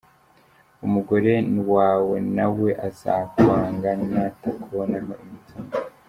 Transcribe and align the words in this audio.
uwo 0.75 0.87
mugore 0.95 1.33
wawe 1.73 2.17
nawe 2.37 2.69
azakwanga 2.87 3.89
natakubonaho 4.09 5.11
imitungo. 5.25 5.73